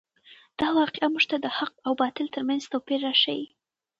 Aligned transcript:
دا 0.59 0.67
واقعه 0.79 1.07
موږ 1.13 1.23
ته 1.31 1.37
د 1.43 1.47
حق 1.57 1.73
او 1.85 1.91
باطل 2.01 2.27
تر 2.35 2.41
منځ 2.49 2.63
توپیر 2.71 2.99
راښیي. 3.07 3.45